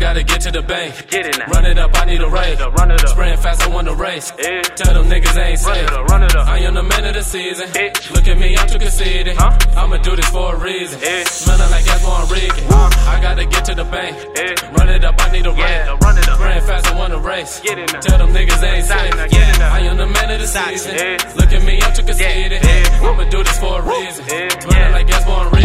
[0.00, 1.06] gotta get to the bank.
[1.08, 1.46] Get it now.
[1.46, 2.58] Run it up, I need a race.
[2.58, 3.08] Run it up.
[3.10, 4.32] Spraying fast, I want to race.
[4.38, 4.62] Yeah.
[4.62, 5.84] Tell them niggas ain't Run safe.
[5.84, 6.48] it up, run it up.
[6.48, 7.68] I am the man of the season.
[7.68, 8.10] Bitch.
[8.14, 9.36] Look at me, I'm too conceited.
[9.36, 9.52] Huh?
[9.76, 10.98] I'ma do this for a reason.
[11.02, 11.24] Yeah.
[11.24, 12.64] Smelling like that's Juan Rican.
[13.12, 14.16] I gotta get to the bank.
[14.36, 14.76] Yeah.
[14.76, 16.02] Run it up, I need a Yeah, race.
[16.02, 16.36] run it up.
[16.38, 17.60] Spraying fast, I want to race.
[17.60, 18.00] Get it now.
[18.00, 19.14] Tell them niggas ain't safe.
[19.16, 19.74] now, get it now.
[19.74, 20.94] I am the man of the season.
[20.96, 21.32] Yeah.
[21.36, 22.62] Look at me, I'm too conceited.
[22.64, 22.98] Yeah.
[23.06, 24.24] I'ma do this for a reason.
[24.26, 25.59] Smelling like that's Juan Rican.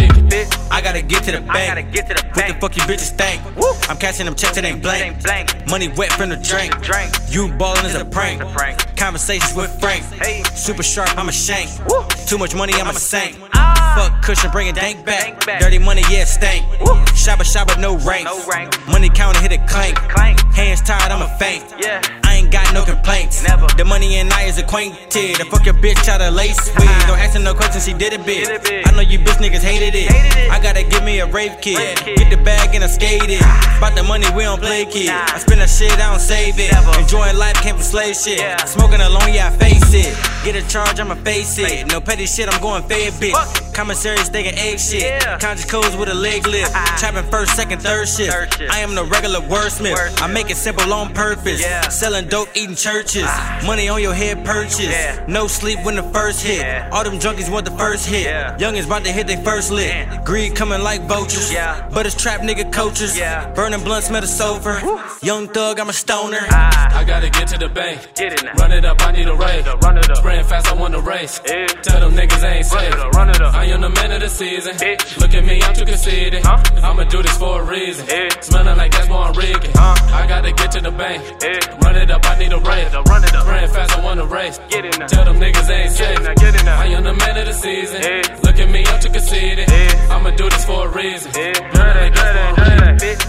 [0.96, 1.92] Gotta get to the I gotta bank.
[1.92, 3.44] get to the What the fuck you bitches think?
[3.54, 3.70] Woo.
[3.90, 5.22] I'm catching them checks, it ain't blank.
[5.68, 6.72] Money wet from the drink.
[6.80, 7.12] Drink.
[7.28, 8.42] You ballin' is a prank.
[8.42, 8.96] A prank.
[8.96, 10.04] Conversations with Frank.
[10.14, 10.42] Hey.
[10.54, 11.68] Super sharp, I'm a shank.
[11.86, 12.02] Woo.
[12.26, 13.36] Too much money, I'm a saint.
[13.52, 13.92] Ah.
[13.98, 15.44] Fuck cushion, bring a dank back.
[15.44, 15.60] Back.
[15.60, 16.64] Dirty money, yeah, stank.
[16.80, 16.94] Woo.
[17.12, 18.24] Shabba shabba, no rank.
[18.24, 18.72] No rank.
[18.88, 19.96] Money counter, hit a clank.
[20.08, 20.40] Clank.
[20.54, 21.62] Hands tied, I'm a faint.
[21.78, 22.00] Yeah.
[22.24, 23.42] I ain't got no complaints.
[23.42, 23.66] Never.
[23.76, 25.40] The money and I is acquainted.
[25.40, 26.88] I fuck your bitch out of lace wig.
[26.88, 27.08] Uh-huh.
[27.08, 28.46] Don't ask no questions, she did it big.
[28.46, 28.88] Did it big.
[28.88, 30.10] I know you bitch niggas hated it.
[30.10, 30.50] Hated it.
[30.50, 31.78] I gotta give me a rape kit.
[31.78, 32.18] Rape kit.
[32.18, 33.40] Get the bag and I skate it.
[33.42, 33.78] Ah.
[33.78, 35.06] About the money, we don't play kid.
[35.06, 35.26] Nah.
[35.28, 36.72] I spend that shit, I don't save it.
[36.72, 36.98] Never.
[36.98, 38.38] Enjoying life, can't slave shit.
[38.38, 38.64] Yeah.
[38.64, 40.14] Smoking alone, yeah, I face it.
[40.44, 41.86] Get a charge, I'ma face it.
[41.88, 43.32] No petty shit, I'm going fed bitch.
[43.32, 43.65] Fuck.
[43.76, 45.02] Commissary steak and egg shit.
[45.02, 45.38] Yeah.
[45.38, 46.72] Conscious codes with a leg lift.
[46.96, 48.32] Trapping first, second, third shift.
[48.32, 48.72] Third shift.
[48.72, 49.94] I am the regular wordsmith.
[49.94, 50.22] Wordsmith.
[50.22, 51.60] I make it simple on purpose.
[51.60, 51.86] Yeah.
[51.90, 53.28] Selling dope, eating churches.
[53.66, 54.80] Money on your head purchase.
[54.80, 55.22] Yeah.
[55.28, 56.60] No sleep when the first hit.
[56.60, 56.88] Yeah.
[56.90, 58.24] All them junkies want the first hit.
[58.24, 58.56] Yeah.
[58.56, 59.88] Youngins about to hit their first lit.
[59.88, 60.24] Damn.
[60.24, 61.52] Greed coming like vultures.
[61.52, 61.86] Yeah.
[61.92, 63.18] But it's trap nigga coaches.
[63.18, 63.52] Yeah.
[63.52, 64.80] Burning blunt, smell the sulfur.
[65.20, 66.38] Young thug, I'm a stoner.
[66.50, 66.98] Ah.
[66.98, 68.00] I gotta get to the bank.
[68.14, 68.54] Get it now.
[68.54, 69.40] Run it up, I need a race.
[69.40, 70.16] Run it up, run it up.
[70.16, 71.42] Spraying fast, I want to race.
[71.46, 71.66] Yeah.
[71.66, 73.54] Tell them niggas I ain't Run it up, run it up.
[73.54, 74.74] I am the man of the season.
[74.76, 75.18] Bitch.
[75.20, 76.44] Look at me, I'm too conceited.
[76.44, 76.62] Huh?
[76.82, 78.06] I'ma do this for a reason.
[78.08, 78.28] Yeah.
[78.40, 79.70] Smelling like that's Juan Rican.
[79.74, 79.94] Huh?
[80.14, 81.22] I gotta get to the bank.
[81.42, 81.84] Yeah.
[81.84, 82.94] Run it up, I need a race.
[82.94, 83.42] up, run it up.
[83.42, 84.58] Spraying fast, I want to race.
[84.68, 85.06] Get now.
[85.06, 86.36] Tell them niggas ain't Get safe.
[86.36, 86.80] get it now.
[86.80, 88.00] I am the man of the season.
[88.02, 88.38] Yeah.
[88.42, 89.68] Look at me, I'm too conceited.
[89.68, 90.14] Yeah.
[90.14, 91.32] I'ma do this for a reason.
[91.34, 91.75] Yeah.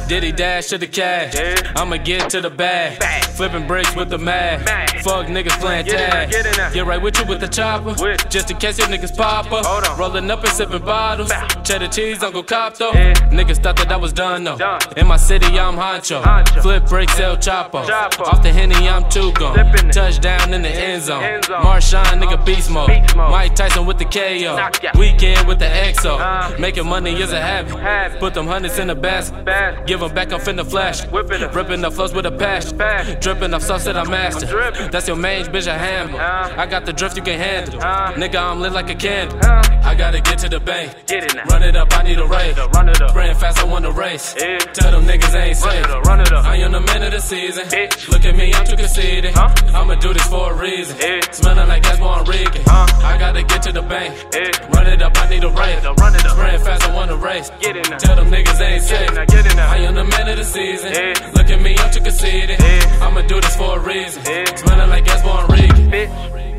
[0.08, 1.36] Diddy dash to the cash.
[1.76, 3.04] I'ma get to the bag.
[3.32, 4.62] Flipping bricks with the mag.
[5.02, 6.74] Fuck niggas playing Get it now, tag.
[6.74, 7.94] get right with you with the chopper.
[8.30, 9.98] Just in case your niggas pop up.
[9.98, 11.30] Rolling up and sipping bottles.
[11.66, 12.94] Cheddar cheese, Uncle Cop though.
[12.94, 14.80] Niggas thought that I was done though.
[14.96, 16.24] In my city, I'm honcho.
[16.62, 17.88] Flip break, El Chapo.
[18.22, 19.58] Off the henny, I'm two gone.
[19.92, 21.22] Touchdown in the end zone.
[21.42, 22.90] Marshawn, nigga, beast mode.
[23.16, 24.56] Mike Tyson with the KO.
[24.98, 26.58] Weeknd with the XO.
[26.60, 28.20] Making money is a habit.
[28.22, 29.44] Put them hundreds in the basket.
[29.44, 29.97] Basket.
[29.98, 31.04] Give them back, I'm finna flash.
[31.08, 31.56] Whipping it.
[31.56, 32.78] Ripping the flows with a passion.
[32.78, 33.20] Passion.
[33.20, 34.46] Dripping off sauce that I master.
[34.46, 34.92] I'm.
[34.92, 36.20] That's your mange, bitch, I handle.
[36.20, 36.54] Uh.
[36.56, 37.82] I got the drift you can handle.
[37.82, 38.14] Uh.
[38.14, 39.40] Nigga, I'm lit like a candle.
[39.42, 39.64] Uh.
[39.82, 40.94] I gotta get to the bank.
[41.08, 41.46] Get it now.
[41.46, 42.56] Run it up, I need a race.
[42.60, 43.10] up, run it up.
[43.10, 44.36] Spraying fast, I want to race.
[44.38, 44.60] Yeah.
[44.60, 45.86] Tell them niggas ain't Run safe.
[45.86, 46.46] it up, run it up.
[46.46, 47.66] I am the man of the season.
[47.66, 48.08] Bitch.
[48.10, 49.34] Look at me, I'm too conceited.
[49.34, 49.50] Huh?
[49.74, 50.96] I'ma do this for a reason.
[51.00, 51.22] Yeah.
[51.32, 52.62] Smelling like that's Juan Rican.
[52.68, 52.86] Huh?
[53.04, 54.14] I gotta get to the bank.
[54.32, 54.52] Yeah.
[54.76, 55.84] Run it up, I need a race.
[55.84, 56.38] up, run it up.
[56.58, 57.50] Fast, I want to race.
[57.62, 57.98] Get it now.
[57.98, 59.10] Tell them niggas ain't Get safe.
[59.10, 59.72] it now, get it now.
[59.72, 60.92] I I'm the man of the season.
[60.92, 61.32] Yeah.
[61.34, 62.60] Look at me, I'm too conceited.
[62.60, 63.00] Yeah.
[63.02, 64.22] I'ma do this for a reason.
[64.26, 64.54] Yeah.
[64.56, 65.78] Smelling like gas, born rigged.
[65.90, 66.57] Bitch.